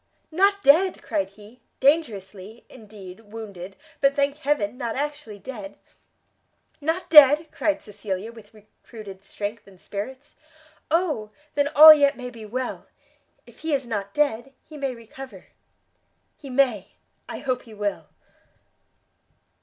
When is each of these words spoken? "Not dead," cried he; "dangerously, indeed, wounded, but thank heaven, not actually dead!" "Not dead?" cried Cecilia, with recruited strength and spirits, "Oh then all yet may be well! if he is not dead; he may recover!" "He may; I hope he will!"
"Not 0.31 0.63
dead," 0.63 1.03
cried 1.03 1.29
he; 1.29 1.61
"dangerously, 1.79 2.65
indeed, 2.69 3.19
wounded, 3.19 3.75
but 3.99 4.15
thank 4.15 4.37
heaven, 4.37 4.75
not 4.75 4.95
actually 4.95 5.37
dead!" 5.37 5.77
"Not 6.81 7.07
dead?" 7.07 7.49
cried 7.51 7.83
Cecilia, 7.83 8.31
with 8.31 8.51
recruited 8.51 9.23
strength 9.23 9.67
and 9.67 9.79
spirits, 9.79 10.35
"Oh 10.89 11.29
then 11.53 11.67
all 11.75 11.93
yet 11.93 12.17
may 12.17 12.31
be 12.31 12.47
well! 12.47 12.87
if 13.45 13.59
he 13.59 13.75
is 13.75 13.85
not 13.85 14.11
dead; 14.15 14.53
he 14.65 14.75
may 14.75 14.95
recover!" 14.95 15.49
"He 16.35 16.49
may; 16.49 16.93
I 17.29 17.37
hope 17.37 17.61
he 17.65 17.75
will!" 17.75 18.07